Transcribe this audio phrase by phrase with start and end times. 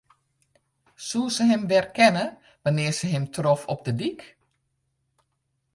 [1.07, 2.25] Soe se him werkenne
[2.63, 4.21] wannear't se him trof op de dyk?